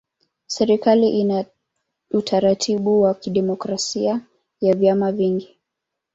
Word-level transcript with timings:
Serikali 0.47 1.09
ina 1.19 1.45
utaratibu 2.11 3.01
wa 3.01 3.13
kidemokrasia 3.13 4.21
ya 4.61 4.75
vyama 4.75 5.11
vingi. 5.11 5.57